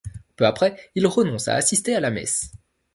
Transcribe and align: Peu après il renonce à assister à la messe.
Peu 0.35 0.47
après 0.47 0.89
il 0.95 1.05
renonce 1.05 1.47
à 1.47 1.53
assister 1.53 1.93
à 1.93 1.99
la 1.99 2.09
messe. 2.09 2.53